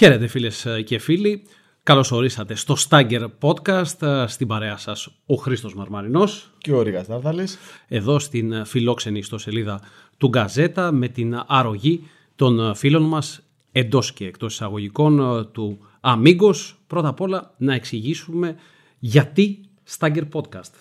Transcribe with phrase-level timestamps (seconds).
[0.00, 1.42] Χαίρετε φίλες και φίλοι.
[1.82, 7.58] Καλώς ορίσατε στο Stagger Podcast, στην παρέα σας ο Χρήστος Μαρμαρινός και ο Ρίγας Νάρδαλης.
[7.88, 9.80] Εδώ στην φιλόξενη ιστοσελίδα
[10.16, 12.02] του Γκαζέτα με την αρρωγή
[12.36, 16.74] των φίλων μας εντός και εκτός εισαγωγικών του Amigos.
[16.86, 18.56] Πρώτα απ' όλα να εξηγήσουμε
[18.98, 19.60] γιατί
[19.98, 20.72] Stagger Podcast.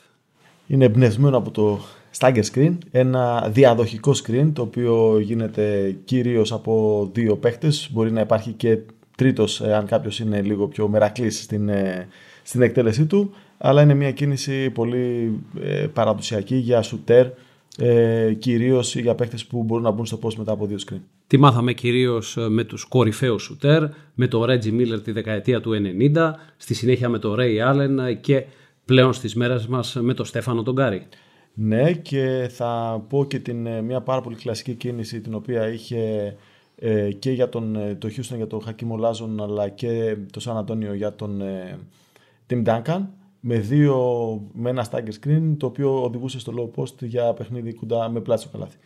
[0.68, 1.80] Είναι εμπνευσμένο από το
[2.18, 7.90] Stagger Screen, ένα διαδοχικό screen το οποίο γίνεται κυρίως από δύο παίχτες.
[7.92, 8.78] Μπορεί να υπάρχει και
[9.20, 12.08] τρίτος αν κάποιος είναι λίγο πιο μερακλής στην, ε,
[12.44, 17.28] στην εκτέλεσή του αλλά είναι μια κίνηση πολύ ε, παραδοσιακή για σουτέρ
[17.78, 21.02] ε, κυρίως για παίχτες που μπορούν να μπουν στο post μετά από δύο screen.
[21.28, 25.72] Τι μάθαμε κυρίως ε, με τους κορυφαίους σουτέρ, με το Reggie Miller τη δεκαετία του
[26.16, 28.46] 90, στη συνέχεια με το Ray Allen και
[28.86, 31.08] πλέον στις μέρες μας με το Στέφανο τον Γκάρι.
[31.54, 36.36] Ναι και θα πω και την, μια πάρα πολύ κλασική κίνηση την οποία είχε
[36.82, 40.58] ε, και για τον, ε, το Houston για τον Χακίμ Ολάζον αλλά και το Σαν
[40.58, 41.80] Αντώνιο για τον ε,
[42.50, 43.02] Tim Duncan
[43.40, 43.98] με, δύο,
[44.54, 48.42] με ένα stagger screen το οποίο οδηγούσε στο low post για παιχνίδι κοντά με πλάτη
[48.42, 48.78] στο καλάθι.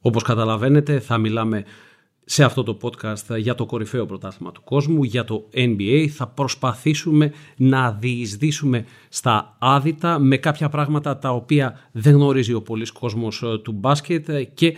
[0.00, 1.64] Όπως καταλαβαίνετε θα μιλάμε
[2.24, 6.06] σε αυτό το podcast για το κορυφαίο πρωτάθλημα του κόσμου, για το NBA.
[6.06, 12.90] Θα προσπαθήσουμε να διεισδύσουμε στα άδυτα με κάποια πράγματα τα οποία δεν γνωρίζει ο πολλής
[12.90, 14.76] κόσμος του μπάσκετ και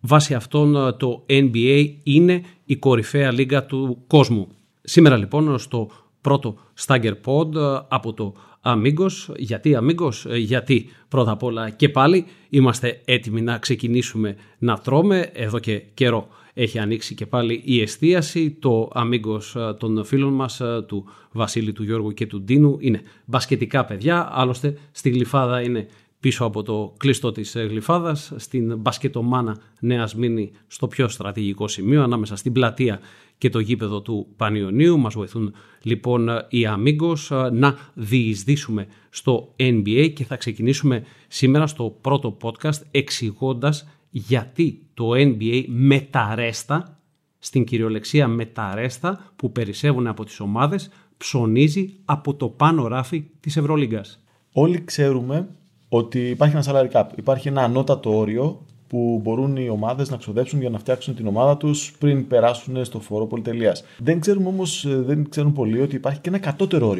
[0.00, 4.48] Βάσει αυτών ε, το NBA είναι η κορυφαία λίγα του κόσμου.
[4.82, 9.34] Σήμερα λοιπόν στο πρώτο Stagger Pod ε, από το Amigos.
[9.36, 15.30] Γιατί Amigos, ε, γιατί πρώτα απ' όλα και πάλι είμαστε έτοιμοι να ξεκινήσουμε να τρώμε.
[15.32, 18.50] Εδώ και καιρό έχει ανοίξει και πάλι η εστίαση.
[18.50, 24.28] Το Amigos των φίλων μας, του Βασίλη, του Γιώργου και του Ντίνου είναι μπασκετικά παιδιά.
[24.32, 25.88] Άλλωστε στη Γλυφάδα είναι
[26.20, 32.02] πίσω από το κλειστό της ε, Γλυφάδας, στην μπασκετομάνα Νέας Μήνη στο πιο στρατηγικό σημείο,
[32.02, 33.00] ανάμεσα στην πλατεία
[33.38, 34.98] και το γήπεδο του Πανιωνίου.
[34.98, 41.98] Μας βοηθούν λοιπόν οι Amigos ε, να διεισδύσουμε στο NBA και θα ξεκινήσουμε σήμερα στο
[42.00, 46.98] πρώτο podcast εξηγώντας γιατί το NBA μεταρέστα,
[47.38, 54.22] στην κυριολεξία μεταρέστα που περισσεύουν από τις ομάδες, ψωνίζει από το πάνω ράφι της Ευρωλίγκας.
[54.52, 55.48] Όλοι ξέρουμε
[55.88, 57.04] ότι υπάρχει ένα salary cap.
[57.16, 61.56] Υπάρχει ένα ανώτατο όριο που μπορούν οι ομάδες να ξοδέψουν για να φτιάξουν την ομάδα
[61.56, 63.76] τους πριν περάσουν στο φόρο πολυτελεία.
[63.98, 66.96] Δεν ξέρουμε όμως, ε, δεν ξέρουν πολλοί ότι υπάρχει και ένα κατώτερο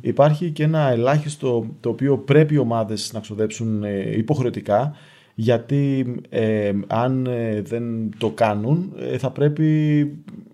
[0.00, 4.92] Υπάρχει και ένα ελάχιστο το οποίο πρέπει οι ομάδες να ξοδέψουν ε, υποχρεωτικά.
[5.38, 7.28] Γιατί ε, αν
[7.62, 9.66] δεν το κάνουν θα πρέπει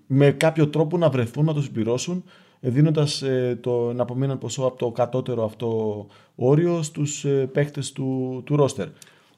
[0.07, 2.25] με κάποιο τρόπο να βρεθούν να το συμπληρώσουν
[2.71, 8.57] δίνοντας ε, το απομείναν ποσό από το κατώτερο αυτό όριο στους ε, παίχτες του, του
[8.57, 8.89] ρόστερ.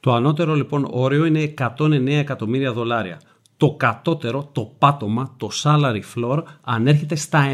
[0.01, 3.21] Το ανώτερο λοιπόν όριο είναι 109 εκατομμύρια δολάρια.
[3.57, 7.53] Το κατώτερο, το πάτωμα, το salary floor ανέρχεται στα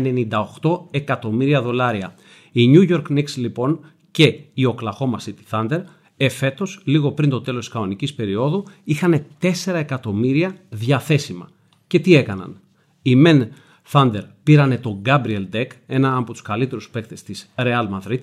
[0.61, 2.15] 98 εκατομμύρια δολάρια.
[2.53, 5.81] Οι New York Knicks λοιπόν και η Oklahoma City Thunder
[6.17, 11.49] εφέτος, λίγο πριν το τέλος της κανονικής περίοδου, είχαν 4 εκατομμύρια διαθέσιμα.
[11.87, 12.61] Και τι έκαναν;
[13.03, 13.49] Οι men
[13.93, 18.19] Thunder πήρανε τον Gabriel Deck, ένα από τους καλύτερους παίκτες της Real Madrid,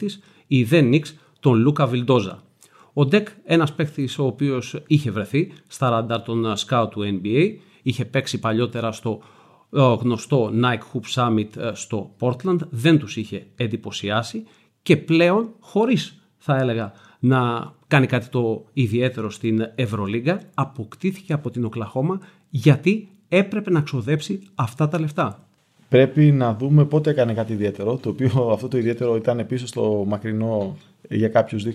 [0.48, 2.44] η The Knicks τον Λούκα Βιλντόζα.
[2.94, 8.06] Ο Deck, ένας παίκτης ο οποίος είχε βρεθεί στα ραντάρ των scout του NBA, είχε
[8.06, 9.22] παίξει παλιότερα στο
[9.72, 14.44] ε, γνωστό Nike Hoop Summit ε, στο Portland, δεν τους είχε εντυπωσιάσει
[14.82, 21.66] και πλέον χωρίς θα έλεγα να κάνει κάτι το ιδιαίτερο στην Ευρωλίγκα, αποκτήθηκε από την
[21.66, 22.20] Οκλαχώμα
[22.50, 25.47] γιατί έπρεπε να ξοδέψει αυτά τα λεφτά
[25.90, 30.04] πρέπει να δούμε πότε έκανε κάτι ιδιαίτερο, το οποίο αυτό το ιδιαίτερο ήταν πίσω στο
[30.08, 30.78] μακρινό
[31.10, 31.66] για κάποιους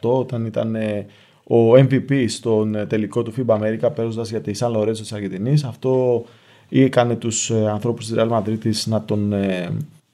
[0.00, 1.06] όταν ήταν ε,
[1.44, 5.64] ο MVP στον ε, τελικό του FIBA America παίζοντας για τη Σαν Λορέτσο της Αργεντινής.
[5.64, 6.24] Αυτό
[6.68, 9.34] έκανε τους ε, ανθρώπους της Real Madrid να τον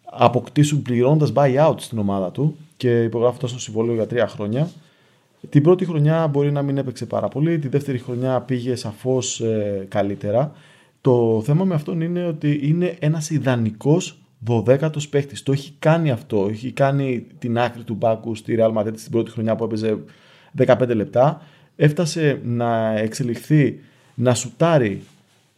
[0.04, 4.70] αποκτήσουν πληρώνοντας buyout στην ομάδα του και υπογράφοντας το συμβόλαιο για τρία χρόνια.
[5.50, 9.42] Την πρώτη χρονιά μπορεί να μην έπαιξε πάρα πολύ, τη δεύτερη χρονιά πήγε σαφώς
[9.88, 10.52] καλύτερα.
[11.04, 14.18] Το θέμα με αυτόν είναι ότι είναι ένας ιδανικός
[14.50, 15.42] 12ο παίχτης.
[15.42, 16.46] Το έχει κάνει αυτό.
[16.50, 19.98] Έχει κάνει την άκρη του μπάκου στη Real Madrid στην πρώτη χρονιά που έπαιζε
[20.66, 21.42] 15 λεπτά.
[21.76, 23.80] Έφτασε να εξελιχθεί,
[24.14, 25.02] να σουτάρει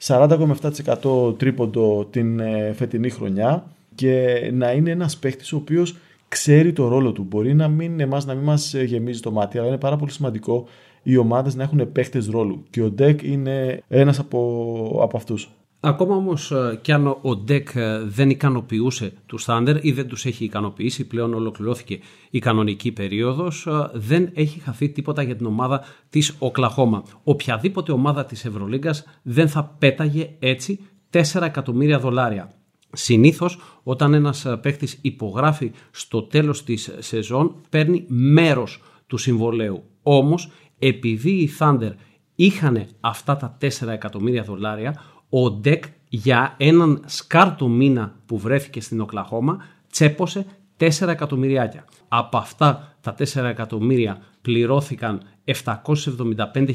[0.03, 5.97] 40,7% τρίποντο την ε, φετινή χρονιά και να είναι ένας παίχτης ο οποίος
[6.29, 7.23] ξέρει το ρόλο του.
[7.23, 10.67] Μπορεί να μην εμάς να μην μας γεμίζει το μάτι, αλλά είναι πάρα πολύ σημαντικό
[11.03, 15.51] οι ομάδες να έχουν παίχτες ρόλου και ο Ντεκ είναι ένας από, από αυτούς.
[15.81, 20.25] Ακόμα όμως ε, κι αν ο Ντεκ ε, δεν ικανοποιούσε τους Thunder ή δεν τους
[20.25, 21.99] έχει ικανοποιήσει, πλέον ολοκληρώθηκε
[22.31, 27.03] η κανονική περίοδος, ε, δεν έχει χαθεί τίποτα για την ομάδα της Οκλαχώμα.
[27.25, 30.81] Οποιαδήποτε ομάδα της Ευρωλίγκας δεν θα πέταγε έτσι
[31.11, 32.56] 4 εκατομμύρια δολάρια.
[32.97, 39.83] Συνήθως όταν ένας παίχτης υπογράφει στο τέλος της σεζόν παίρνει μέρος του συμβολέου.
[40.03, 41.91] Όμως επειδή οι Thunder
[42.35, 49.01] είχαν αυτά τα 4 εκατομμύρια δολάρια, ο Ντεκ για έναν σκάρτο μήνα που βρέθηκε στην
[49.01, 50.47] Οκλαχώμα τσέπωσε
[50.79, 51.85] 4 εκατομμυριάκια.
[52.09, 56.73] Από αυτά τα 4 εκατομμύρια πληρώθηκαν 775.000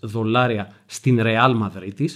[0.00, 2.06] δολάρια στην Real Madrid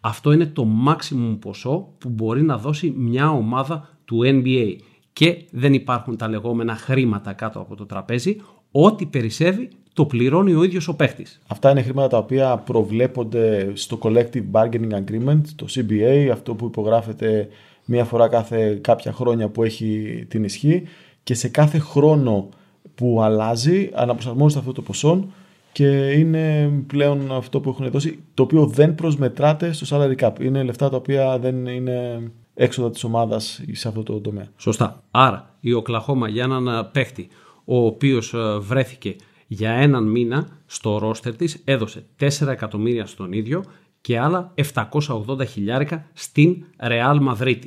[0.00, 4.76] Αυτό είναι το maximum ποσό που μπορεί να δώσει μια ομάδα του NBA
[5.12, 8.36] και δεν υπάρχουν τα λεγόμενα χρήματα κάτω από το τραπέζι.
[8.70, 11.40] Ό,τι περισσεύει το πληρώνει ο ίδιος ο παίχτης.
[11.46, 17.48] Αυτά είναι χρήματα τα οποία προβλέπονται στο Collective Bargaining Agreement, το CBA, αυτό που υπογράφεται
[17.84, 20.82] μία φορά κάθε κάποια χρόνια που έχει την ισχύ
[21.22, 22.48] και σε κάθε χρόνο
[22.94, 25.26] που αλλάζει αναπροσαρμόζεται αυτό το ποσό
[25.72, 30.40] και είναι πλέον αυτό που έχουν δώσει, το οποίο δεν προσμετράται στο salary cap.
[30.40, 34.48] Είναι λεφτά τα οποία δεν είναι έξοδα της ομάδας σε αυτό το τομέα.
[34.56, 35.02] Σωστά.
[35.10, 37.28] Άρα η Οκλαχώμα για έναν παίχτη
[37.64, 43.64] ο οποίος ε, βρέθηκε για έναν μήνα στο ρόστερ της έδωσε 4 εκατομμύρια στον ίδιο
[44.00, 47.58] και άλλα 780 χιλιάρικα στην Real Madrid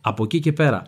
[0.00, 0.82] Από εκεί και πέρα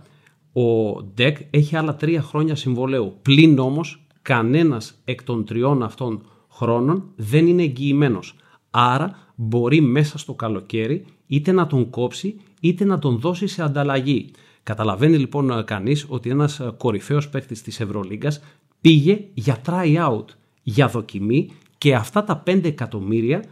[0.53, 3.19] ο Ντεκ έχει άλλα τρία χρόνια συμβολέου.
[3.23, 6.23] Πλην όμως κανένας εκ των τριών αυτών
[6.61, 8.35] χρόνων δεν είναι εγγυημένος.
[8.71, 14.31] Άρα μπορεί μέσα στο καλοκαίρι είτε να τον κόψει είτε να τον δώσει σε ανταλλαγή.
[14.63, 18.41] Καταλαβαίνει λοιπόν κανείς ότι ένας κορυφαίος παίκτης της Ευρωλίγκας
[18.81, 20.25] πήγε για try out,
[20.63, 23.45] για δοκιμή και αυτά τα 5 εκατομμύρια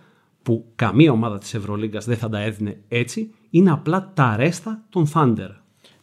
[0.43, 5.09] που καμία ομάδα της Ευρωλίγκας δεν θα τα έδινε έτσι, είναι απλά τα ρέστα των
[5.15, 5.51] Thunder.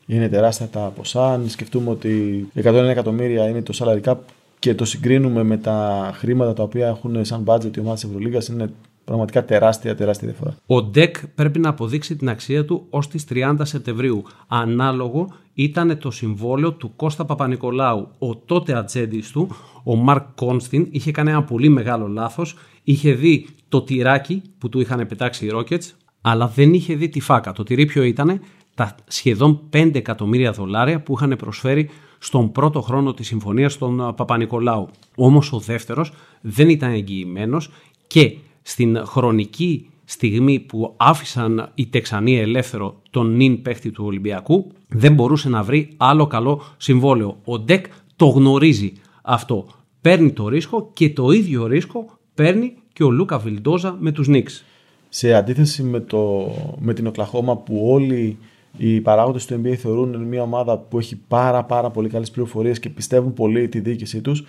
[0.08, 1.34] Είναι τεράστια τα ποσά.
[1.34, 4.16] Αν σκεφτούμε ότι 101 εκατομμύρια είναι το salary cap
[4.66, 8.42] και το συγκρίνουμε με τα χρήματα τα οποία έχουν σαν budget οι ομάδα της Ευρωλίγα,
[8.50, 8.70] είναι
[9.04, 10.56] πραγματικά τεράστια, τεράστια διαφορά.
[10.66, 14.24] Ο Ντεκ πρέπει να αποδείξει την αξία του ως τι 30 Σεπτεμβρίου.
[14.48, 18.08] Ανάλογο ήταν το συμβόλαιο του Κώστα Παπα-Νικολάου.
[18.20, 19.48] Ο τότε ατζέντης του,
[19.84, 22.56] ο Μαρκ Κόνστιν, είχε κάνει ένα πολύ μεγάλο λάθος.
[22.84, 25.90] Είχε δει το τυράκι που του είχαν πετάξει οι Rockets,
[26.22, 27.52] αλλά δεν είχε δει τη φάκα.
[27.52, 28.40] Το τυρί ποιο ήταν,
[28.76, 34.90] τα σχεδόν 5 εκατομμύρια δολάρια που είχαν προσφέρει στον πρώτο χρόνο της συμφωνίας των Παπα-Νικολάου.
[35.16, 36.12] Όμως ο δεύτερος
[36.42, 37.70] δεν ήταν εγγυημένος
[38.08, 45.14] και στην χρονική στιγμή που άφησαν οι Τεξανοί ελεύθερο τον νυν παίχτη του Ολυμπιακού δεν
[45.14, 47.38] μπορούσε να βρει άλλο καλό συμβόλαιο.
[47.46, 47.86] Ο Ντεκ
[48.16, 49.68] το γνωρίζει αυτό.
[50.02, 54.64] Παίρνει το ρίσκο και το ίδιο ρίσκο παίρνει και ο Λούκα Βιλντόζα με τους Νίξ.
[55.10, 58.38] Σε αντίθεση με, το, με την Οκλαχώμα που όλοι
[58.78, 62.90] οι παράγοντες του NBA θεωρούν μια ομάδα που έχει πάρα, πάρα πολύ καλές πληροφορίες και
[62.90, 64.44] πιστεύουν πολύ τη διοίκησή τους.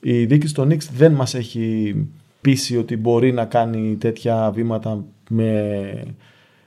[0.00, 1.94] Η διοίκηση των Knicks δεν μας έχει
[2.40, 6.04] πείσει ότι μπορεί να κάνει τέτοια βήματα με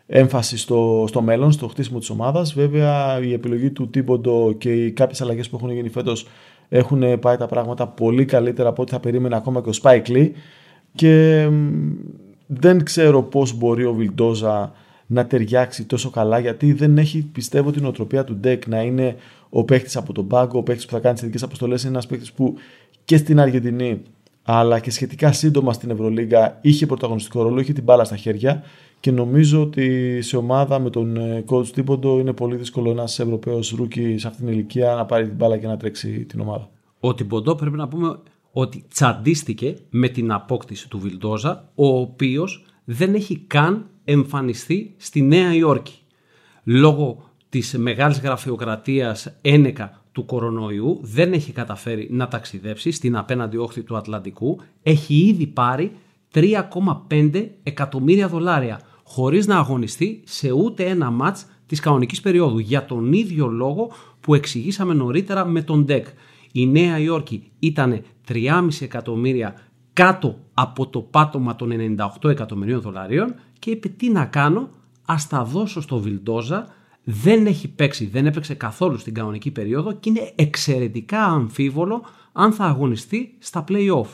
[0.08, 2.54] έμφαση στο, στο μέλλον, στο χτίσιμο της ομάδας.
[2.54, 6.28] Βέβαια, η επιλογή του Τίμποντο και οι κάποιες αλλαγές που έχουν γίνει φέτος
[6.70, 10.30] έχουν πάει τα πράγματα πολύ καλύτερα από ό,τι θα περίμενε ακόμα και ο Spike Lee.
[10.96, 11.48] Και
[12.46, 14.74] δεν ξέρω πώς μπορεί ο Βιλντόζα
[15.06, 19.16] να ταιριάξει τόσο καλά γιατί δεν έχει πιστεύω τη νοοτροπία του Ντεκ να είναι
[19.50, 21.82] ο παίχτης από τον πάγκο, ο παίχτης που θα κάνει τις ειδικές αποστολές.
[21.82, 22.56] Είναι ένας παίχτης που
[23.06, 24.02] και στην Αργεντινή
[24.44, 28.64] αλλά και σχετικά σύντομα στην Ευρωλίγα είχε πρωταγωνιστικό ρόλο, είχε την μπάλα στα χέρια
[29.00, 33.70] και νομίζω ότι σε ομάδα με τον ε, coach Τιμποντό είναι πολύ δύσκολο ένας Ευρωπαίος
[33.70, 36.70] rookie σε αυτήν την ηλικία να πάρει την μπάλα και να τρέξει την ομάδα.
[37.00, 38.20] Ο Τιμποντό πρέπει να πούμε
[38.52, 45.56] ότι τσαντίστηκε με την απόκτηση του Βιλντόζα, ο οποίος δεν έχει καν εμφανιστεί στη Νέα
[45.56, 46.00] Υόρκη.
[46.64, 53.84] Λόγω της μεγάλης γραφειοκρατίας ένεκα του κορονοϊού δεν έχει καταφέρει να ταξιδέψει στην απέναντι όχθη
[53.84, 54.60] του Ατλαντικού.
[54.84, 55.92] Έχει ήδη πάρει
[56.34, 63.14] 3,5 εκατομμύρια δολάρια χωρίς να αγωνιστεί σε ούτε ένα μάτς της κανονικής περίοδου για τον
[63.14, 66.06] ίδιο λόγο που εξηγήσαμε νωρίτερα με τον ΔΕΚ.
[66.52, 69.56] Η Νέα Υόρκη ήταν 3,5 εκατομμύρια
[69.94, 74.70] κάτω από το πάτωμα των 98 εκατομμυρίων δολαρίων και είπε τι να κάνω,
[75.06, 76.68] ας τα δώσω στο Βιλντόζα,
[77.04, 82.66] δεν έχει παίξει, δεν έπαιξε καθόλου στην κανονική περίοδο και είναι εξαιρετικά αμφίβολο αν θα
[82.66, 84.08] αγωνιστεί στα play-off.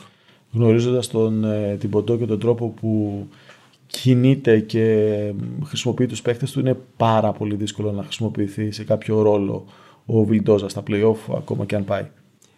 [0.52, 3.26] Γνωρίζοντας τον ε, Τιμποντό και τον τρόπο που
[3.86, 5.16] κινείται και
[5.64, 9.64] χρησιμοποιεί τους παίχτες του είναι πάρα πολύ δύσκολο να χρησιμοποιηθεί σε κάποιο ρόλο
[10.06, 12.06] ο Βιλντόζα στα play-off ακόμα και αν πάει.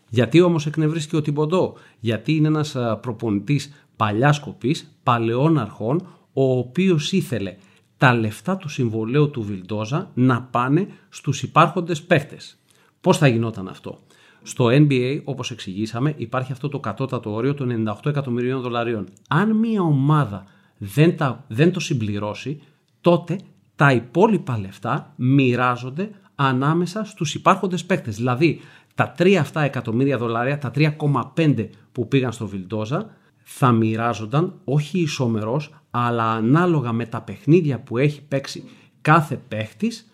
[0.09, 7.13] Γιατί όμως εκνευρίστηκε ο Τιμποντό, γιατί είναι ένας προπονητής παλιάς κοπής, παλαιών αρχών, ο οποίος
[7.13, 7.57] ήθελε
[7.97, 12.59] τα λεφτά του συμβολέου του Βιλντόζα να πάνε στους υπάρχοντες παίχτες.
[13.01, 14.01] Πώς θα γινόταν αυτό;
[14.43, 19.09] Στο NBA, όπως εξηγήσαμε, υπάρχει αυτό το κατώτατο όριο των 98 εκατομμυρίων δολαρίων.
[19.29, 20.45] Αν μια ομάδα
[20.79, 22.61] δεν, τα, δεν το συμπληρώσει,
[23.01, 23.39] τότε
[23.77, 28.17] τα υπόλοιπα λεφτά μοιράζονται ανάμεσα στους υπάρχοντες παίκτες.
[28.17, 28.61] Δηλαδή
[28.95, 33.11] τα 3 αυτά εκατομμύρια δολάρια, τα 3,5 που πήγαν στο Βιλντόζα
[33.43, 38.65] θα μοιράζονταν όχι ισομερός αλλά ανάλογα με τα παιχνίδια που έχει παίξει
[39.01, 40.13] κάθε παίχτης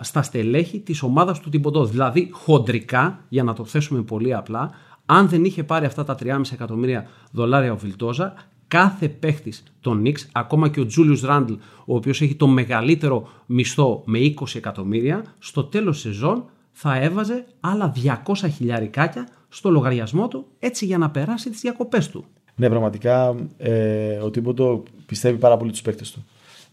[0.00, 1.84] στα στελέχη της ομάδας του Τιμποντό.
[1.84, 4.70] Δηλαδή χοντρικά, για να το θέσουμε πολύ απλά,
[5.06, 8.34] αν δεν είχε πάρει αυτά τα 3,5 εκατομμύρια δολάρια ο Βιλτόζα,
[8.68, 11.52] κάθε παίχτης των Knicks, ακόμα και ο Τζούλιους Ράντλ,
[11.84, 17.92] ο οποίος έχει το μεγαλύτερο μισθό με 20 εκατομμύρια, στο τέλος σεζόν θα έβαζε άλλα
[18.24, 22.24] 200 χιλιαρικάκια στο λογαριασμό του, έτσι για να περάσει τις διακοπές του.
[22.60, 26.24] Ναι, πραγματικά ε, ο Τίμποντο πιστεύει πάρα πολύ τους παίχτες του.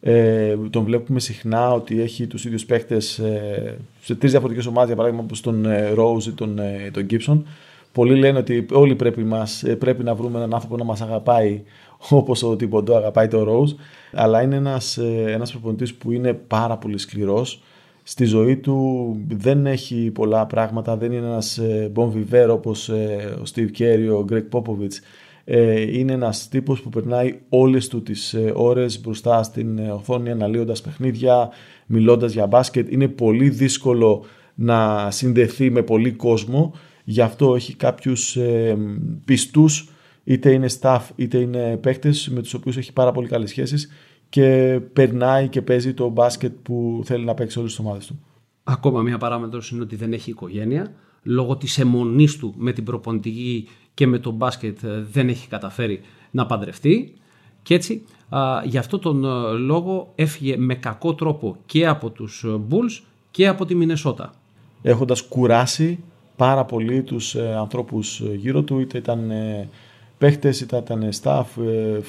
[0.02, 4.96] Ε, τον βλέπουμε συχνά ότι έχει τους ίδιους παίχτες ε, σε τρεις διαφορετικές ομάδες, για
[4.96, 7.42] παράδειγμα όπως τον ε, Rose ή τον, ε, τον Gibson.
[7.92, 11.62] Πολλοί λένε ότι όλοι πρέπει, μας, ε, πρέπει να βρούμε έναν άνθρωπο να μας αγαπάει
[12.10, 13.76] όπως ο Τίμποντο αγαπάει τον Rose.
[14.14, 17.62] Αλλά είναι ένας, ένας προπονητής που είναι πάρα πολύ σκληρός.
[18.04, 21.60] Στη ζωή του δεν έχει πολλά πράγματα, δεν είναι ένας
[21.96, 24.98] bon vivant όπως ο Steve Kerr, ο Greg Popovich
[25.50, 30.32] ε, είναι ένας τύπος που περνάει όλες του τις ε, ώρες μπροστά στην ε, οθόνη
[30.32, 31.50] αναλύοντας παιχνίδια,
[31.86, 32.92] μιλώντας για μπάσκετ.
[32.92, 34.26] Είναι πολύ δύσκολο
[34.56, 36.74] να συνδεθεί με πολύ κόσμο,
[37.04, 38.38] γι' αυτό έχει κάποιους
[39.26, 39.90] πιστούς,
[40.24, 43.92] είτε είναι staff είτε είναι παίκτες με τους οποίους έχει πάρα πολύ καλές σχέσεις
[44.30, 48.20] και περνάει και παίζει το μπάσκετ που θέλει να παίξει όλες τις ομάδες του.
[48.64, 50.94] Ακόμα μία παράμετρος είναι ότι δεν έχει οικογένεια.
[51.24, 56.02] Λόγω της αιμονής του με την προπονητική και με το μπάσκετ ε, δεν έχει καταφέρει
[56.32, 57.14] να παντρευτεί
[57.64, 58.04] και έτσι
[58.64, 63.48] γι' αυτό τον ε, λόγο έφυγε με κακό τρόπο και από τους ε, Bulls και
[63.48, 64.34] από τη Μινεσότα.
[64.82, 66.00] Έχοντας κουράσει
[66.36, 69.32] πάρα πολύ τους ανθρώπους γύρω του, είτε ήταν
[70.18, 71.46] παίχτες, είτε ήταν staff,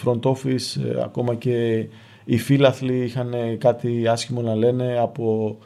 [0.04, 1.86] front office, ακόμα και
[2.24, 5.56] οι φίλαθλοι είχαν κάτι άσχημο να λένε από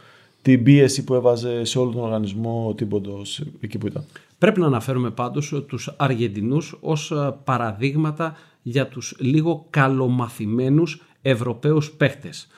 [0.43, 4.05] την πίεση που έβαζε σε όλο τον οργανισμό ο Τίμποντος εκεί που ήταν.
[4.43, 12.49] Πρέπει να αναφέρουμε πάντως τους Αργεντινούς ως ε, παραδείγματα για τους λίγο καλομαθημένους Ευρωπαίους παίχτες.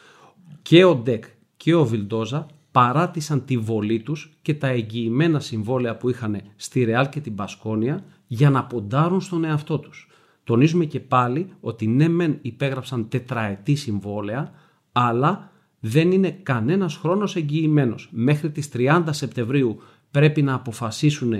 [0.63, 1.25] Και ο Ντεκ
[1.57, 7.09] και ο Βιλντόζα παράτησαν τη βολή τους και τα εγγυημένα συμβόλαια που είχαν στη Ρεάλ
[7.09, 10.09] και την Πασκόνια για να ποντάρουν στον εαυτό τους.
[10.45, 14.53] Τονίζουμε και πάλι ότι ναι μεν υπέγραψαν τετραετή συμβόλαια,
[14.93, 15.51] αλλά
[15.81, 18.09] δεν είναι κανένας χρόνος εγγυημένος.
[18.13, 21.33] Μέχρι τις 30 Σεπτεμβρίου πρέπει να αποφασίσουν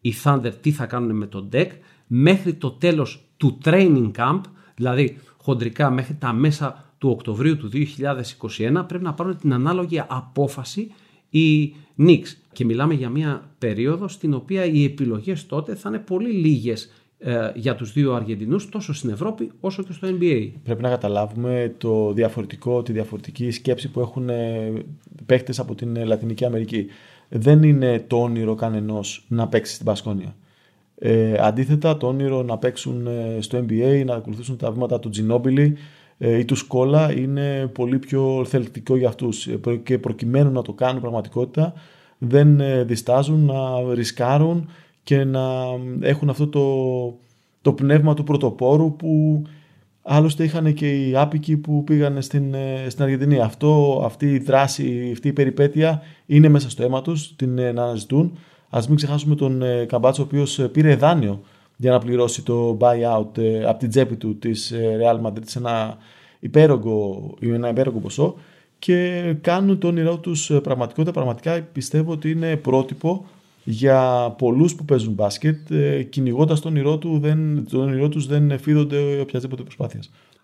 [0.00, 1.68] οι Thunder τι θα κάνουν με τον deck
[2.06, 4.40] μέχρι το τέλος του training camp,
[4.74, 10.92] δηλαδή χοντρικά μέχρι τα μέσα του Οκτωβρίου του 2021 πρέπει να πάρουν την ανάλογη απόφαση
[11.30, 12.34] οι Knicks.
[12.52, 17.52] Και μιλάμε για μια περίοδο στην οποία οι επιλογές τότε θα είναι πολύ λίγες ε,
[17.54, 20.50] για τους δύο Αργεντινούς τόσο στην Ευρώπη όσο και στο NBA.
[20.62, 24.72] Πρέπει να καταλάβουμε το διαφορετικό, τη διαφορετική σκέψη που έχουν ε,
[25.26, 26.86] παίχτες από την Λατινική Αμερική
[27.32, 30.34] δεν είναι το όνειρο κανενός να παίξει στην Πασκόνια.
[31.02, 35.76] Ε, αντίθετα, το όνειρο να παίξουν ε, στο NBA, να ακολουθήσουν τα βήματα του Τζινόμπιλι
[36.18, 40.72] ε, ή του Σκόλα είναι πολύ πιο θελκτικό για αυτούς ε, και προκειμένου να το
[40.72, 41.72] κάνουν πραγματικότητα
[42.18, 44.68] δεν διστάζουν να ρισκάρουν
[45.02, 45.42] και να
[46.00, 46.64] έχουν αυτό το,
[47.62, 49.42] το πνεύμα του πρωτοπόρου που
[50.02, 53.40] Άλλωστε είχαν και οι άπικοι που πήγαν στην, ε, στην Αργεντινή.
[53.40, 57.82] Αυτό, αυτή η δράση, αυτή η περιπέτεια είναι μέσα στο αίμα τους, την ε, να
[57.82, 58.38] αναζητούν.
[58.68, 61.40] Ας μην ξεχάσουμε τον ε, Καμπάτσο, ο οποίος πήρε δάνειο
[61.76, 65.96] για να πληρώσει το buyout από την τσέπη του της Real Madrid σε ένα
[66.40, 68.34] υπέρογκο, ένα υπέρογκο ποσό
[68.78, 71.12] και κάνουν το όνειρό τους πραγματικότητα.
[71.12, 73.26] Πραγματικά πιστεύω ότι είναι πρότυπο
[73.70, 78.58] για πολλούς που παίζουν μπάσκετ, ε, κυνηγώντας τον όνειρό, του, δεν, τον όνειρό τους δεν
[78.58, 80.00] φίδονται οποιασδήποτε προσπάθεια.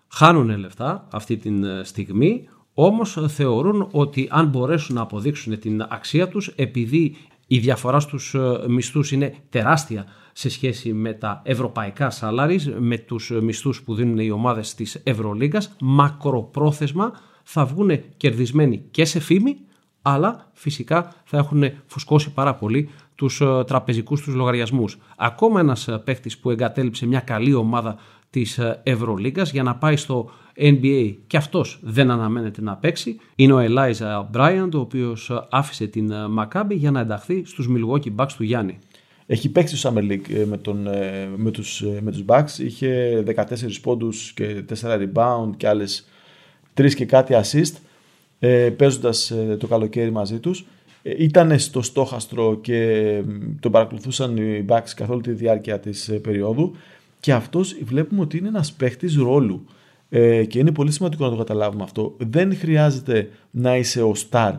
[0.09, 6.29] Χάνουν λεφτά αυτή τη ε, στιγμή, όμως θεωρούν ότι αν μπορέσουν να αποδείξουν την αξία
[6.29, 7.17] τους, επειδή
[7.47, 13.31] η διαφορά στους ε, μισθούς είναι τεράστια σε σχέση με τα ευρωπαϊκά σαλάρις, με τους
[13.43, 19.57] μισθούς που δίνουν οι ομάδες της Ευρωλίγκας, μακροπρόθεσμα θα βγουν κερδισμένοι και σε φήμη,
[20.03, 24.99] αλλά φυσικά θα έχουν φουσκώσει πάρα πολύ τους ε, τραπεζικούς τους λογαριασμούς.
[25.17, 27.97] Ακόμα ένας ε, παίχτης που εγκατέλειψε μια καλή ομάδα
[28.31, 33.53] της ε, Ευρωλίγκας για να πάει στο NBA και αυτός δεν αναμένεται να παίξει είναι
[33.53, 38.43] ο Eliza Bryant ο οποίος άφησε την Maccabi για να ενταχθεί στους Milwaukee Bucks του
[38.43, 38.79] Γιάννη.
[39.27, 40.89] Έχει παίξει στο Summer League με, τον,
[41.37, 43.43] με, τους, με τους Bucks, είχε 14
[43.83, 46.09] πόντους και 4 rebound και άλλες
[46.75, 47.77] 3 και κάτι assist
[48.77, 50.65] παίζοντας το καλοκαίρι μαζί τους ε,
[51.19, 53.23] ήταν στο στόχαστρο και
[53.61, 56.75] τον παρακολουθούσαν οι Bucks καθ' όλη τη διάρκεια της ε, περίοδου
[57.21, 59.65] και αυτός βλέπουμε ότι είναι ένας παίχτης ρόλου.
[60.09, 62.15] Ε, και είναι πολύ σημαντικό να το καταλάβουμε αυτό.
[62.19, 64.53] Δεν χρειάζεται να είσαι ο star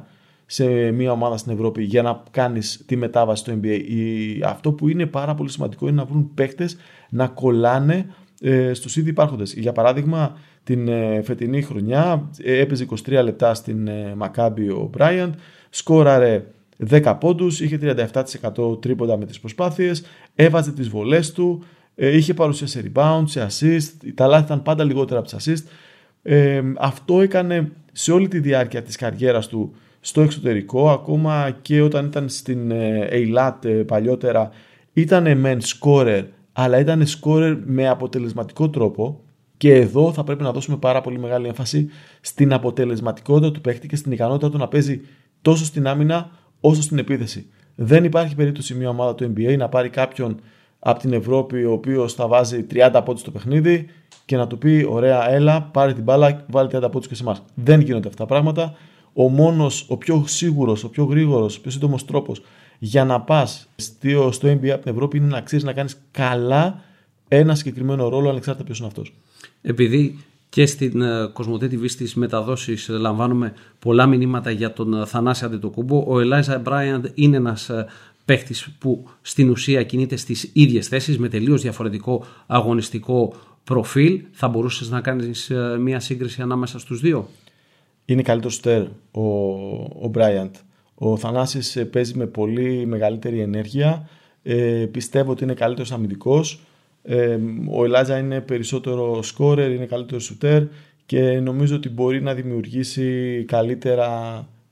[0.45, 3.79] σε μια ομάδα στην Ευρώπη για να κάνεις τη μετάβαση στο NBA.
[3.87, 6.69] Η, αυτό που είναι πάρα πολύ σημαντικό είναι να βρουν παίκτε
[7.09, 9.53] να κολλάνε ε, στους ήδη υπάρχοντες.
[9.53, 15.33] Για παράδειγμα, την ε, φετινή χρονιά ε, έπαιζε 23 λεπτά στην ε, Μακάμπι ο Μπράιαντ,
[15.69, 16.43] σκόραρε
[16.89, 20.03] 10 πόντους, είχε 37% τρίποντα με τις προσπάθειες,
[20.35, 21.63] έβαζε τις βολές του,
[21.95, 25.67] ε, είχε παρουσία σε rebound, σε assist, τα λάθη ήταν πάντα λιγότερα από τις assist.
[26.21, 32.05] Ε, αυτό έκανε σε όλη τη διάρκεια της καριέρας του στο εξωτερικό, ακόμα και όταν
[32.05, 32.71] ήταν στην
[33.11, 34.49] Eilat παλιότερα,
[34.93, 39.21] ήταν μεν scorer, αλλά ήταν scorer με αποτελεσματικό τρόπο
[39.57, 41.89] και εδώ θα πρέπει να δώσουμε πάρα πολύ μεγάλη έμφαση
[42.21, 45.01] στην αποτελεσματικότητα του παίχτη και στην ικανότητα του να παίζει
[45.47, 47.47] τόσο στην άμυνα όσο στην επίθεση.
[47.75, 50.39] Δεν υπάρχει περίπτωση μια ομάδα του NBA να πάρει κάποιον
[50.79, 53.87] από την Ευρώπη ο οποίος θα βάζει 30 πόντους στο παιχνίδι
[54.25, 57.43] και να του πει: Ωραία, έλα, πάρε την μπάλα, βάλει 30 πόντους και σε εμάς.
[57.53, 58.75] Δεν γίνονται αυτά τα πράγματα.
[59.13, 62.41] Ο μόνος, ο πιο σίγουρος, ο πιο γρήγορος, ο πιο σύντομος τρόπος
[62.79, 66.81] για να πας στο, στο NBA από την Ευρώπη είναι να ξέρεις να κάνεις καλά
[67.27, 69.13] ένα συγκεκριμένο ρόλο ανεξάρτητα ποιος είναι αυτός.
[69.61, 75.45] Επειδή και στην ε, Κοσμοτέ TV στις μεταδόσεις λαμβάνουμε πολλά μηνύματα για τον ε, Θανάση
[75.45, 76.03] Αντετοκούμπο.
[76.07, 77.85] Ο Ελάιζα Μπράιαντ είναι ένας ε,
[78.25, 84.21] παίχτης που στην ουσία κινείται στις ίδιες θέσεις με τελείως διαφορετικό αγωνιστικό προφίλ.
[84.31, 87.29] Θα μπορούσες να κάνεις μια σύγκριση ανάμεσα στους δύο;
[88.05, 88.81] Είναι καλύτερος στέρ
[90.01, 90.55] ο Μπράιαντ.
[90.95, 94.09] Ο Θανάσης παίζει με πολύ μεγαλύτερη ενέργεια.
[94.43, 96.59] Ε, πιστεύω ότι είναι καλύτερος αμυντικός
[97.69, 100.63] ο Ελάζα είναι περισσότερο σκόρερ, είναι καλύτερος σουτέρ
[101.05, 104.09] και νομίζω ότι μπορεί να δημιουργήσει καλύτερα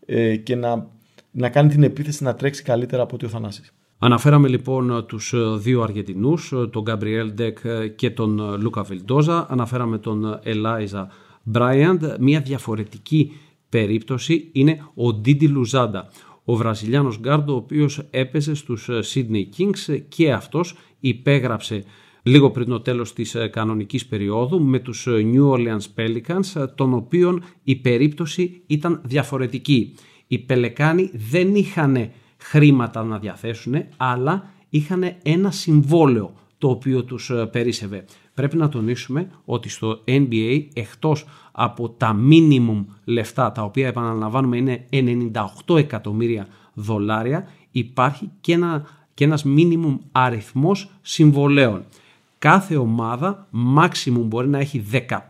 [0.06, 0.88] ε, και να,
[1.32, 3.74] να κάνει την επίθεση να τρέξει καλύτερα από ότι ο Θανάσης.
[4.00, 7.58] Αναφέραμε λοιπόν τους δύο Αργεντινούς, τον Γκαμπριέλ Ντεκ
[7.96, 9.46] και τον Λούκα Βιλντόζα.
[9.50, 11.10] Αναφέραμε τον Ελάιζα
[11.44, 12.04] Μπράιαντ.
[12.20, 13.32] Μια διαφορετική
[13.70, 16.08] περίπτωση είναι ο Ντίντι Λουζάντα.
[16.44, 21.84] Ο Βραζιλιάνος Γκάρντο, ο οποίος έπαιζε στους Sydney Kings και αυτός υπέγραψε
[22.28, 26.68] λίγο πριν το τέλος της ε, κανονικής περίοδου με τους ε, New Orleans Pelicans, ε,
[26.68, 29.94] των οποίων η περίπτωση ήταν διαφορετική.
[30.28, 38.06] Οι Πελεκάνοι δεν είχαν χρήματα να διαθέσουν, αλλά είχαν ένα συμβόλαιο το οποίο τους περίσευε.
[38.34, 45.32] Πρέπει να τονίσουμε ότι στο NBA εκτός από τα minimum λεφτά τα οποία επαναλαμβάνουμε είναι
[45.68, 51.86] 98 εκατομμύρια δολάρια υπάρχει και, ένα, και ένας minimum αριθμός συμβολέων
[52.46, 54.84] κάθε ομάδα maximum μπορεί να έχει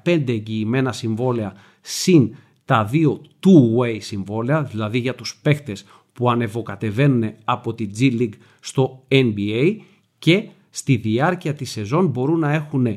[0.03, 7.73] 15 εγγυημένα συμβόλαια συν τα δύο two-way συμβόλαια, δηλαδή για τους παίχτες που ανεβοκατεβαίνουν από
[7.73, 9.75] τη G League στο NBA
[10.19, 12.87] και στη διάρκεια της σεζόν μπορούν να έχουν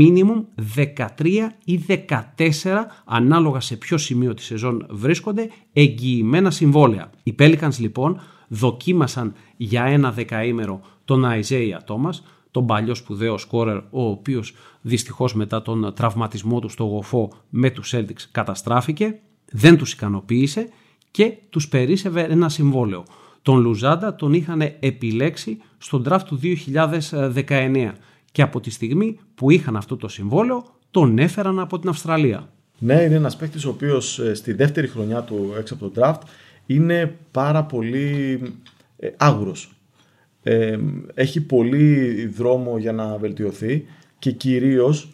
[0.00, 0.44] minimum
[0.76, 1.96] 13 ή 14
[3.04, 7.10] ανάλογα σε ποιο σημείο της σεζόν βρίσκονται εγγυημένα συμβόλαια.
[7.22, 14.02] Οι Pelicans λοιπόν δοκίμασαν για ένα δεκαήμερο τον Isaiah Thomas τον παλιό σπουδαίο σκόρερ, ο
[14.02, 19.18] οποίος δυστυχώς μετά τον τραυματισμό του στο γοφό με τους Celtics καταστράφηκε,
[19.52, 20.68] δεν τους ικανοποίησε
[21.10, 23.04] και τους περίσευε ένα συμβόλαιο.
[23.42, 26.40] Τον Λουζάντα τον είχαν επιλέξει στον draft του
[27.10, 27.92] 2019
[28.32, 32.48] και από τη στιγμή που είχαν αυτό το συμβόλαιο τον έφεραν από την Αυστραλία.
[32.78, 36.20] Ναι, είναι ένας παίκτης ο οποίος ε, στη δεύτερη χρονιά του έξω από το draft
[36.66, 38.40] είναι πάρα πολύ
[40.48, 43.84] ε, άγουρος έχει πολύ δρόμο για να βελτιωθεί
[44.18, 45.10] και κυρίως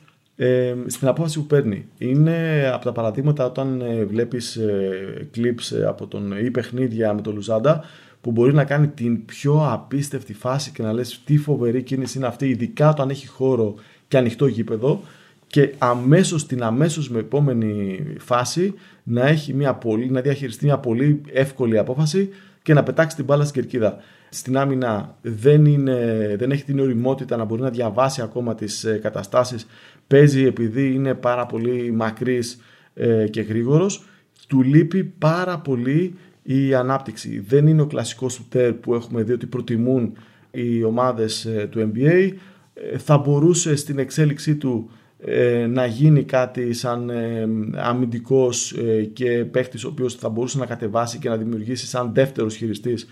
[0.86, 1.84] στην απόφαση που παίρνει.
[1.98, 7.20] Είναι από τα παραδείγματα όταν ε, βλέπεις ε, clips ε, από τον ή παιχνίδια με
[7.20, 7.84] τον Λουζάντα
[8.20, 12.26] που μπορεί να κάνει την πιο απίστευτη φάση και να λες τι φοβερή κίνηση είναι
[12.26, 13.74] αυτή ειδικά όταν έχει χώρο
[14.08, 15.00] και ανοιχτό γήπεδο
[15.46, 21.20] και αμέσως την αμέσως με επόμενη φάση να, έχει μια πολύ, να διαχειριστεί μια πολύ
[21.32, 22.28] εύκολη απόφαση
[22.62, 23.96] και να πετάξει την μπάλα στην κερκίδα.
[24.28, 25.96] Στην άμυνα δεν, είναι,
[26.38, 29.66] δεν έχει την οριμότητα να μπορεί να διαβάσει ακόμα τις ε, καταστάσεις.
[30.06, 32.60] Παίζει επειδή είναι πάρα πολύ μακρύς
[32.94, 34.04] ε, και γρήγορος.
[34.48, 37.44] Του λείπει πάρα πολύ η ανάπτυξη.
[37.46, 40.12] Δεν είναι ο κλασικός σουτέρ που έχουμε δει ότι προτιμούν
[40.50, 42.32] οι ομάδες ε, του NBA
[42.96, 44.90] θα μπορούσε στην εξέλιξή του
[45.68, 47.10] να γίνει κάτι σαν
[47.76, 48.74] αμυντικός
[49.12, 53.06] και παίχτης ο οποίος θα μπορούσε να κατεβάσει και να δημιουργήσει σαν δεύτερος χειριστής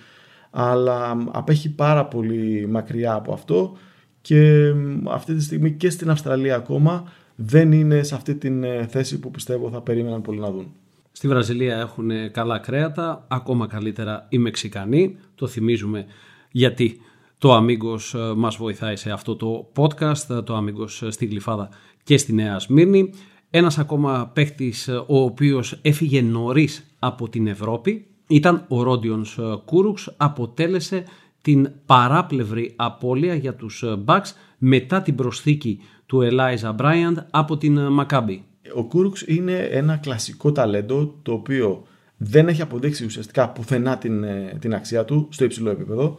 [0.50, 3.76] αλλά απέχει πάρα πολύ μακριά από αυτό
[4.20, 4.72] και
[5.08, 9.30] αυτή τη στιγμή και στην Αυστραλία ακόμα δεν είναι σε αυτή την ε, θέση που
[9.30, 10.72] πιστεύω θα περίμεναν πολύ να δουν.
[11.12, 16.04] Στη Βραζιλία έχουν καλά κρέατα, ακόμα καλύτερα οι Μεξικανοί, το θυμίζουμε
[16.50, 17.00] γιατί
[17.38, 21.68] το Amigos ε, μας βοηθάει σε αυτό το podcast, το Amigos στη Γλυφάδα
[22.02, 23.10] και στη Νέα Σμύρνη.
[23.50, 31.04] Ένας ακόμα παίχτης ο οποίος έφυγε νωρίς από την Ευρώπη ήταν ο Ρόντιονς Κούρουξ, αποτέλεσε
[31.42, 38.38] την παράπλευρη απώλεια για τους Bucks μετά την προσθήκη του Elijah Bryant από την Maccabi.
[38.74, 41.86] Ο Κούρουξ είναι ένα κλασικό ταλέντο το οποίο
[42.16, 46.18] δεν έχει αποδείξει ουσιαστικά πουθενά την, ε, την αξία του στο υψηλό επίπεδο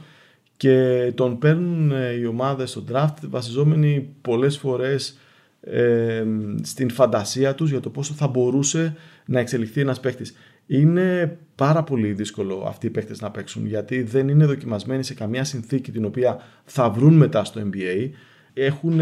[0.58, 5.18] και τον παίρνουν ε, οι ομάδες στο draft βασιζόμενοι πολλές φορές
[5.62, 6.24] ε,
[6.62, 8.96] στην φαντασία τους για το πόσο θα μπορούσε
[9.26, 10.34] να εξελιχθεί ένας παίχτης.
[10.68, 15.44] Είναι πάρα πολύ δύσκολο αυτοί οι παίχτες να παίξουν γιατί δεν είναι δοκιμασμένοι σε καμία
[15.44, 18.10] συνθήκη την οποία θα βρουν μετά στο NBA.
[18.54, 19.00] Έχουν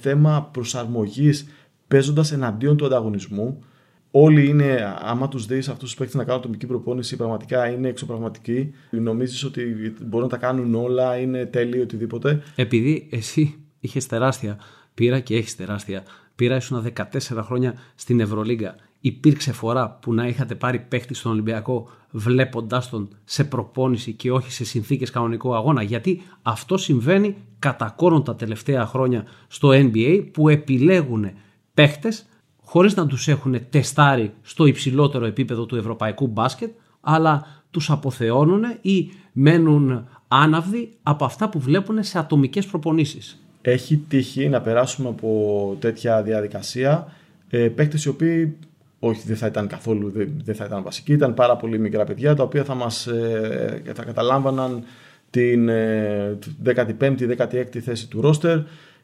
[0.00, 1.48] θέμα προσαρμογής
[1.88, 3.62] παίζοντας εναντίον του ανταγωνισμού
[4.10, 8.74] Όλοι είναι, άμα τους δεις αυτούς τους παίκτες να κάνουν ατομική προπόνηση, πραγματικά είναι εξωπραγματικοί.
[8.90, 12.42] Νομίζεις ότι μπορούν να τα κάνουν όλα, είναι τέλειοι, οτιδήποτε.
[12.54, 14.58] Επειδή εσύ είχες τεράστια
[14.98, 16.02] πείρα και έχεις τεράστια
[16.34, 17.02] πείρα, ήσουν 14
[17.40, 18.74] χρόνια στην Ευρωλίγκα.
[19.00, 24.52] Υπήρξε φορά που να είχατε πάρει παίχτη στον Ολυμπιακό βλέποντάς τον σε προπόνηση και όχι
[24.52, 25.82] σε συνθήκες κανονικού αγώνα.
[25.82, 31.30] Γιατί αυτό συμβαίνει κατά κόρον τα τελευταία χρόνια στο NBA που επιλέγουν
[31.74, 32.26] παίχτες
[32.62, 39.10] χωρίς να τους έχουν τεστάρει στο υψηλότερο επίπεδο του ευρωπαϊκού μπάσκετ, αλλά τους αποθεώνουν ή
[39.32, 43.42] μένουν άναυδοι από αυτά που βλέπουν σε ατομικές προπονήσεις.
[43.62, 47.12] Έχει τύχει να περάσουμε από τέτοια διαδικασία
[47.50, 48.56] ε, παίκτες οι οποίοι
[48.98, 50.12] όχι δεν θα ήταν καθόλου
[50.44, 54.04] δεν, θα ήταν βασικοί, ήταν πάρα πολύ μικρά παιδιά τα οποία θα μας ε, θα
[54.04, 54.82] καταλάμβαναν
[55.30, 58.58] την ε, 15η, 16η θέση του ρόστερ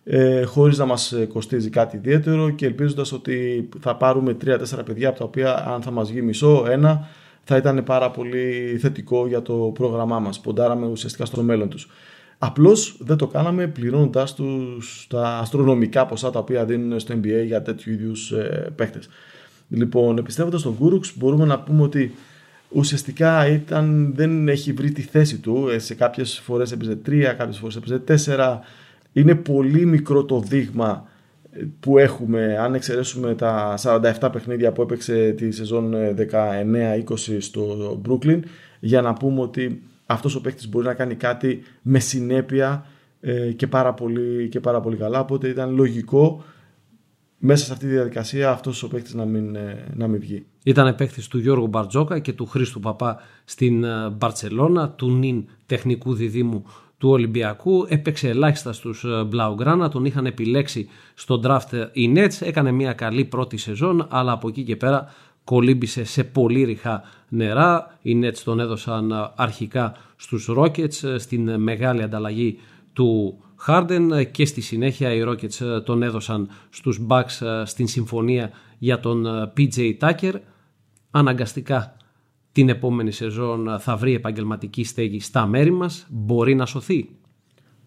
[0.05, 5.19] ε, χωρίς να μας κοστίζει κάτι ιδιαίτερο και ελπίζοντας ότι θα πάρουμε 3-4 παιδιά από
[5.19, 7.09] τα οποία αν θα μας βγει μισό, ένα,
[7.45, 10.41] θα ήταν πάρα πολύ θετικό για το πρόγραμμά μας.
[10.41, 11.89] Ποντάραμε ουσιαστικά στο μέλλον τους.
[12.47, 17.63] Απλώς δεν το κάναμε πληρώνοντας τους τα αστρονομικά ποσά τα οποία δίνουν στο NBA για
[17.63, 19.09] τέτοιου είδους ε, παίχτες.
[19.69, 22.15] Λοιπόν, επιστρέφοντας στον Κούρουξ μπορούμε να πούμε ότι
[22.69, 25.69] ουσιαστικά ήταν, δεν έχει βρει τη θέση του.
[25.69, 28.59] Ε, σε κάποιες φορές έπαιζε 3, κάποιες φορές έπαιζε 4
[29.13, 31.09] είναι πολύ μικρό το δείγμα
[31.53, 38.01] ε, που έχουμε αν εξαιρέσουμε τα 47 παιχνίδια που έπαιξε τη σεζόν 19-20 ε, στο
[38.09, 38.41] Brooklyn
[38.81, 42.87] για να πούμε ότι αυτός ο παίκτης μπορεί να κάνει κάτι με συνέπεια
[43.21, 46.45] ε, και πάρα πολύ, και πάρα πολύ καλά οπότε ήταν λογικό
[47.39, 49.57] μέσα σε αυτή τη διαδικασία αυτός ο παίκτης να μην,
[49.95, 50.47] να μην βγει.
[50.63, 56.65] Ήταν παίκτης του Γιώργου Μπαρτζόκα και του Χρήστου Παπά στην Μπαρτσελώνα, του νυν τεχνικού διδήμου
[56.99, 57.87] του Ολυμπιακού.
[57.89, 62.37] Έπαιξε ελάχιστα στους ε, Blaugrana, τον είχαν επιλέξει στο draft οι Nets.
[62.41, 65.15] Έκανε μια καλή πρώτη σεζόν, αλλά από εκεί και πέρα
[65.45, 67.99] κολύμπησε σε πολύ ρηχά νερά.
[68.03, 72.59] Οι Nets τον έδωσαν ε, αρχικά στους Rockets ε, στην μεγάλη ανταλλαγή
[72.93, 79.27] του Harden και στη συνέχεια οι Rockets τον έδωσαν στους Bucks στην συμφωνία για τον
[79.57, 80.35] PJ Tucker.
[81.11, 81.97] Αναγκαστικά
[82.55, 87.09] την επόμενη σεζόν θα βρει επαγγελματική στέγη στα μέρη μας, μπορεί να σωθεί.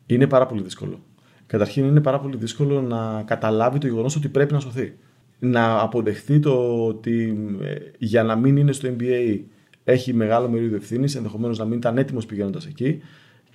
[0.06, 1.00] Είναι πάρα πολύ δύσκολο.
[1.46, 4.98] Καταρχήν είναι πάρα πολύ δύσκολο να καταλάβει το γεγονός ότι πρέπει να σωθεί.
[5.40, 9.40] Να αποδεχθεί το ότι ε, για να μην είναι στο NBA
[9.84, 13.00] έχει μεγάλο μερίδιο ευθύνης, ενδεχομένως να μην ήταν έτοιμος πηγαίνοντας εκεί.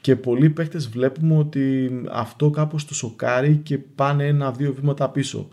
[0.01, 5.49] Και πολλοί παίχτε βλέπουμε ότι αυτό κάπως του σοκάρει και πάνε ένα-δύο βήματα πίσω.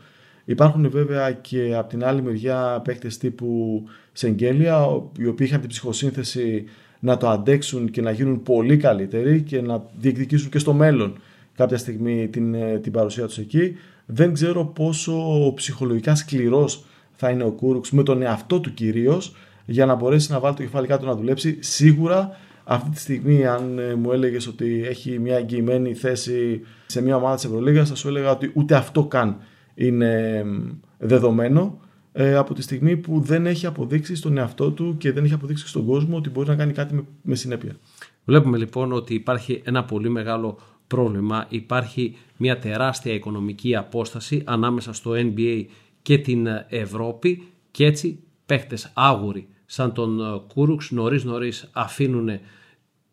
[0.45, 6.63] Υπάρχουν βέβαια και από την άλλη μεριά παίχτες τύπου Σεγγέλια, οι οποίοι είχαν την ψυχοσύνθεση
[6.99, 11.17] να το αντέξουν και να γίνουν πολύ καλύτεροι και να διεκδικήσουν και στο μέλλον
[11.55, 13.75] κάποια στιγμή την, ε, την παρουσία τους εκεί.
[14.11, 15.13] Δεν ξέρω πόσο
[15.55, 16.83] ψυχολογικά σκληρός
[17.15, 20.61] θα είναι ο Κούρουξ με τον εαυτό του κυρίως για να μπορέσει να βάλει το
[20.61, 21.57] κεφάλι κάτω να δουλέψει.
[21.59, 27.15] Σίγουρα αυτή τη στιγμή αν ε, μου έλεγες ότι έχει μια εγγυημένη θέση σε μια
[27.15, 29.37] ομάδα της Ευρωλίγας θα σου έλεγα ότι ούτε αυτό καν
[29.75, 30.43] είναι
[30.97, 31.79] δεδομένο
[32.11, 35.67] ε, από τη στιγμή που δεν έχει αποδείξει στον εαυτό του και δεν έχει αποδείξει
[35.67, 37.75] στον κόσμο ότι μπορεί να κάνει κάτι με, με συνέπεια.
[38.25, 40.57] Βλέπουμε λοιπόν ότι υπάρχει ένα πολύ μεγάλο
[40.89, 41.45] πρόβλημα.
[41.49, 45.65] Υπάρχει μια τεράστια οικονομική απόσταση ανάμεσα στο NBA
[46.01, 52.29] και την Ευρώπη και έτσι παίχτες άγουροι σαν τον ε, Κούρουξ νωρίς νωρίς αφήνουν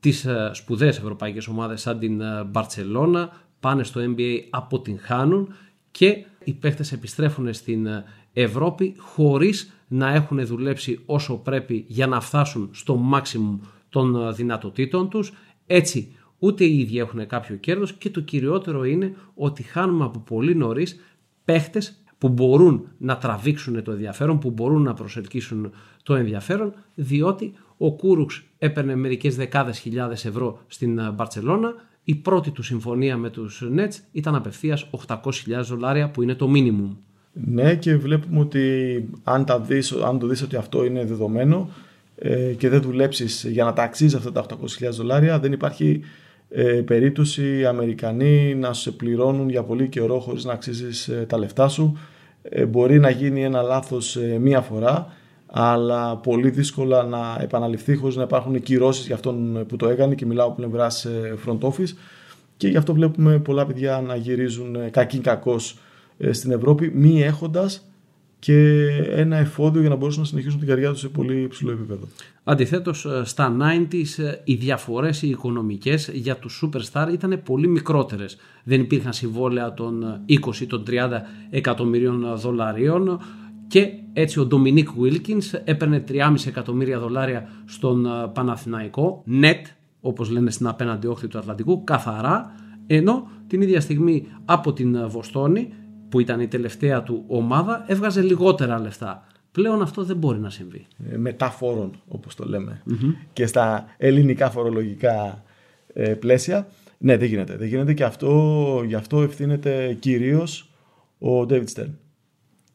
[0.00, 5.54] τις ε, σπουδαίες ευρωπαϊκές ομάδες σαν την Μπαρτσελώνα, πάνε στο NBA, αποτυγχάνουν
[5.90, 12.20] και οι παίχτες επιστρέφουν στην ε, Ευρώπη χωρίς να έχουν δουλέψει όσο πρέπει για να
[12.20, 13.58] φτάσουν στο maximum
[13.88, 15.32] των ε, δυνατοτήτων τους.
[15.66, 20.54] Έτσι ούτε οι ίδιοι έχουν κάποιο κέρδος και το κυριότερο είναι ότι χάνουμε από πολύ
[20.54, 21.00] νωρίς
[21.44, 25.72] παίχτες που μπορούν να τραβήξουν το ενδιαφέρον, που μπορούν να προσελκύσουν
[26.02, 32.50] το ενδιαφέρον, διότι ο Κούρουξ έπαιρνε μερικές δεκάδες χιλιάδες ευρώ στην ε, Μπαρτσελώνα, η πρώτη
[32.50, 35.20] του συμφωνία με τους Nets ήταν απευθείας 800.000
[35.62, 36.96] δολάρια που είναι το minimum.
[37.32, 41.70] Ναι και βλέπουμε ότι αν, τα δεις, αν το δεις ότι αυτό είναι δεδομένο
[42.16, 44.46] ε, και δεν δουλέψεις για να τα αξίζει αυτά τα
[44.80, 46.00] 800.000 δολάρια δεν υπάρχει
[46.48, 51.38] ε, περίπτωση οι Αμερικανοί να σε πληρώνουν για πολύ καιρό χωρίς να αξίζεις ε, τα
[51.38, 51.98] λεφτά σου.
[52.42, 55.12] Ε, μπορεί να γίνει ένα λάθος μία φορά
[55.46, 60.26] αλλά πολύ δύσκολα να επαναληφθεί χωρίς να υπάρχουν κυρώσεις για αυτόν που το έκανε και
[60.26, 61.06] μιλάω από πλευράς
[61.46, 61.94] front office
[62.56, 65.78] και γι' αυτό βλέπουμε πολλά παιδιά να γυρίζουν κακήν κακός
[66.30, 67.88] στην Ευρώπη μη έχοντας
[68.38, 72.08] και ένα εφόδιο για να μπορέσουν να συνεχίσουν την καριέρα τους σε πολύ υψηλό επίπεδο.
[72.44, 78.36] Αντιθέτως, ε, στα 90s ε, οι διαφορές οι οικονομικές για τους superstar ήταν πολύ μικρότερες.
[78.64, 80.92] Δεν υπήρχαν συμβόλαια των 20 ή των 30
[81.50, 83.20] εκατομμυρίων δολαρίων
[83.68, 89.62] και έτσι ο Ντομινίκ Wilkins έπαιρνε 3,5 εκατομμύρια δολάρια στον ε, Παναθηναϊκό, net,
[90.00, 92.54] όπως λένε στην απέναντι όχθη του Ατλαντικού, καθαρά,
[92.86, 95.72] ενώ την ίδια στιγμή από την Βοστόνη
[96.16, 99.26] που ήταν η τελευταία του ομάδα έβγαζε λιγότερα λεφτά.
[99.52, 100.86] Πλέον αυτό δεν μπορεί να συμβεί.
[101.12, 102.82] Ε, μετά φόρων όπως το λεμε
[103.32, 105.42] και στα ελληνικά φορολογικά
[105.92, 106.68] ε, πλαίσια.
[106.98, 107.56] Ναι, δεν γίνεται.
[107.56, 110.70] Δεν γίνεται και αυτό, γι' αυτό ευθύνεται κυρίως
[111.18, 111.90] ο David Stern.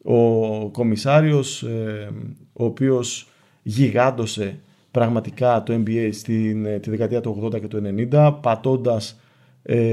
[0.02, 2.10] Ο κομισάριος ε,
[2.52, 3.28] ο οποίος
[3.62, 4.58] γιγάντωσε
[4.90, 9.20] πραγματικά το NBA στην τη δεκαετία του 80 και του 90 πατώντας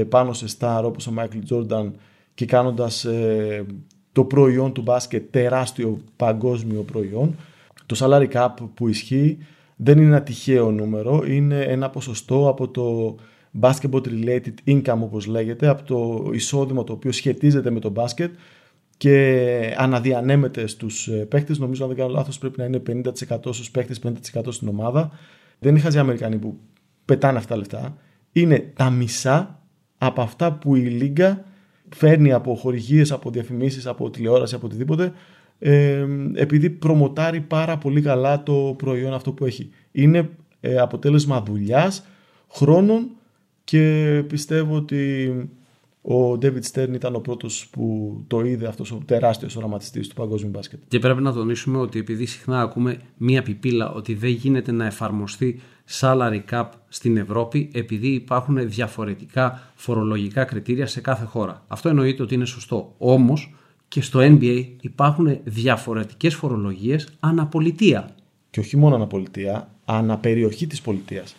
[0.08, 1.90] πάνω σε στάρ όπως ο Michael Jordan
[2.40, 3.64] και κάνοντας ε,
[4.12, 7.36] το προϊόν του μπάσκετ τεράστιο παγκόσμιο προϊόν.
[7.86, 9.38] Το salary cap που ισχύει
[9.76, 13.16] δεν είναι ένα τυχαίο νούμερο, είναι ένα ποσοστό από το
[13.60, 18.32] basketball related income όπως λέγεται, από το εισόδημα το οποίο σχετίζεται με το μπάσκετ
[18.96, 21.58] και αναδιανέμεται στους ε, παίχτες.
[21.58, 24.00] Νομίζω αν δεν κάνω λάθος πρέπει να είναι 50% στους παίχτες,
[24.36, 25.10] 50% στην ομάδα.
[25.58, 26.58] Δεν είναι χαζοί Αμερικανοί που
[27.04, 27.96] πετάνε αυτά τα λεφτά.
[28.32, 29.60] Είναι τα μισά
[29.98, 31.44] από αυτά που η Λίγκα
[31.94, 35.12] φέρνει από χορηγίες, από διαφημίσεις, από τηλεόραση, από οτιδήποτε,
[35.58, 39.70] ε, επειδή προμοτάρει πάρα πολύ καλά το προϊόν αυτό που έχει.
[39.92, 42.06] Είναι ε, αποτέλεσμα δουλειάς,
[42.52, 43.10] χρόνων
[43.64, 45.30] και πιστεύω ότι
[46.02, 50.50] ο David Stern ήταν ο πρώτος που το είδε αυτός ο τεράστιος οραματιστής του παγκόσμιου
[50.50, 50.78] μπάσκετ.
[50.88, 55.60] Και πρέπει να τονίσουμε ότι επειδή συχνά ακούμε μία πιπίλα ότι δεν γίνεται να εφαρμοστεί
[56.00, 61.64] salary cap στην Ευρώπη επειδή υπάρχουν διαφορετικά φορολογικά κριτήρια σε κάθε χώρα.
[61.68, 62.94] Αυτό εννοείται ότι είναι σωστό.
[62.98, 63.54] Όμως
[63.88, 68.14] και στο NBA υπάρχουν διαφορετικές φορολογίες αναπολιτεία.
[68.50, 71.36] Και όχι μόνο αναπολιτεία, αναπεριοχή της πολιτείας.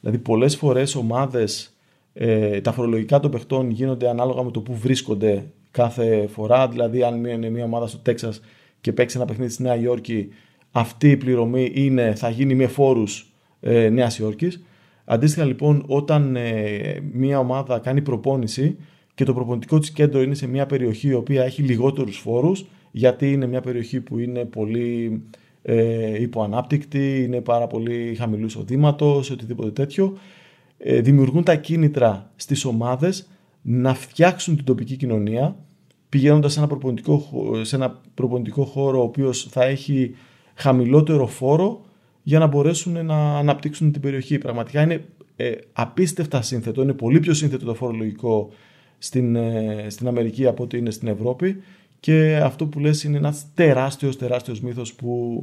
[0.00, 1.75] Δηλαδή πολλές φορές ομάδες,
[2.18, 6.68] ε, τα φορολογικά των παιχτών γίνονται ανάλογα με το που βρίσκονται κάθε φορά.
[6.68, 8.40] Δηλαδή αν είναι μια ομάδα στο Τέξας
[8.80, 10.28] και παίξει ένα παιχνίδι στη Νέα Υόρκη,
[10.70, 14.62] αυτή η πληρωμή είναι, θα γίνει με φόρους ε, Νέας Υόρκης.
[15.04, 18.76] Αντίστοιχα λοιπόν όταν ε, μια ομάδα κάνει προπόνηση
[19.14, 23.32] και το προπονητικό της κέντρο είναι σε μια περιοχή η οποία έχει λιγότερους φόρους γιατί
[23.32, 25.22] είναι μια περιοχή που είναι πολύ
[25.62, 30.16] ε, υποανάπτυκτη, είναι πάρα πολύ χαμηλού εισοδήματος, οτιδήποτε τέτοιο, ε,
[31.00, 33.28] δημιουργούν τα κίνητρα στις ομάδες
[33.62, 35.56] να φτιάξουν την τοπική κοινωνία
[36.08, 37.30] πηγαίνοντας σε ένα προπονητικό,
[37.62, 40.14] σε ένα προπονητικό χώρο ο οποίος θα έχει
[40.54, 41.84] χαμηλότερο φόρο
[42.22, 44.38] για να μπορέσουν να αναπτύξουν την περιοχή.
[44.38, 45.04] Πραγματικά είναι
[45.36, 48.50] ε, απίστευτα σύνθετο, είναι πολύ πιο σύνθετο το φορολογικό
[48.98, 51.56] στην, ε, στην Αμερική από ότι είναι στην Ευρώπη
[52.00, 55.42] και αυτό που λες είναι ένας τεράστιος, τεράστιος μύθος που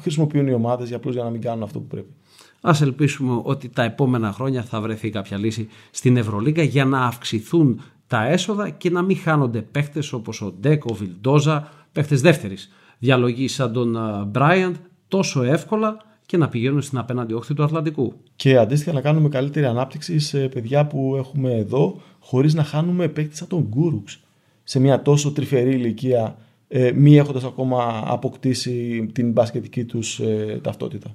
[0.00, 2.14] χρησιμοποιούν οι ομάδες για απλώς για να μην κάνουν αυτό που πρέπει.
[2.60, 7.80] Ας ελπίσουμε ότι τα επόμενα χρόνια θα βρεθεί κάποια λύση στην Ευρωλίγα για να αυξηθούν
[8.06, 13.54] τα έσοδα και να μην χάνονται παίχτες όπως ο Ντέκ, ο Βιλντόζα, παίχτες δεύτερης διαλογής
[13.54, 14.74] σαν τον Μπράιαντ
[15.08, 18.12] τόσο εύκολα και να πηγαίνουν στην απέναντι όχθη του Ατλαντικού.
[18.36, 23.36] Και αντίστοιχα να κάνουμε καλύτερη ανάπτυξη σε παιδιά που έχουμε εδώ, χωρίς να χάνουμε παίκτη
[23.36, 24.20] σαν τον Κούρουξ
[24.64, 26.36] σε μια τόσο τρυφερή ηλικία,
[26.74, 31.14] ε, μη έχοντας ακόμα αποκτήσει την μπασκετική τους ε, ταυτότητα.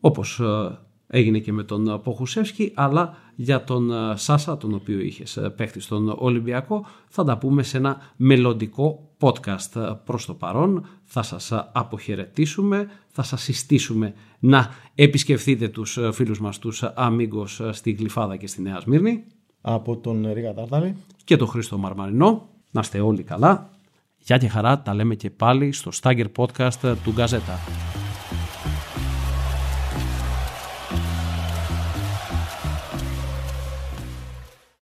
[0.00, 5.84] Όπως ε, έγινε και με τον Ποχουσεύσκι, αλλά για τον Σάσα, τον οποίο είχες παίχτης
[5.84, 10.86] στον Ολυμπιακό, θα τα πούμε σε ένα μελλοντικό podcast προς το παρόν.
[11.04, 18.36] Θα σας αποχαιρετήσουμε, θα σας συστήσουμε να επισκεφθείτε τους φίλους μας τους αμίγκος στη Γλυφάδα
[18.36, 19.24] και στη Νέα Σμύρνη.
[19.60, 20.96] Από τον Ρίγα Τάρταλη.
[21.24, 22.48] Και τον Χρήστο Μαρμαρινό.
[22.70, 23.79] Να είστε όλοι καλά.
[24.22, 27.58] Γεια και χαρά, τα λέμε και πάλι στο Stagger Podcast του Γκαζέτα.